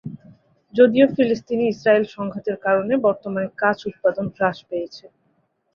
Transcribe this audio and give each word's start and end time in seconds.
যদিও 0.73 1.05
ফিলিস্তিনি-ইসরায়েল 1.15 2.05
সংঘাতের 2.15 2.57
কারণে 2.65 2.93
বর্তমানে 3.05 3.47
কাচ 3.57 3.77
উৎপাদন 3.89 4.25
হ্রাস 4.35 4.57
পেয়েছে। 4.69 5.05